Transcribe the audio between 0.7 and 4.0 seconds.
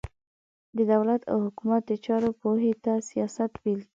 د دولت او حکومت د چارو پوهي ته سياست ويل کېږي.